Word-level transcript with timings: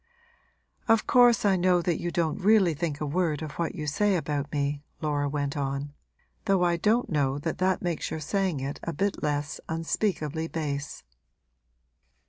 'Of 0.87 1.05
course 1.05 1.45
I 1.45 1.55
know 1.55 1.79
that 1.83 2.01
you 2.01 2.09
don't 2.09 2.39
really 2.41 2.73
think 2.73 2.99
a 3.01 3.05
word 3.05 3.43
of 3.43 3.51
what 3.59 3.75
you 3.75 3.85
say 3.85 4.15
about 4.15 4.51
me,' 4.51 4.81
Laura 4.99 5.29
went 5.29 5.55
on; 5.55 5.93
'though 6.45 6.63
I 6.63 6.75
don't 6.75 7.11
know 7.11 7.37
that 7.37 7.59
that 7.59 7.83
makes 7.83 8.09
your 8.09 8.19
saying 8.19 8.61
it 8.61 8.79
a 8.81 8.93
bit 8.93 9.21
less 9.21 9.59
unspeakably 9.69 10.47
base.' 10.47 11.03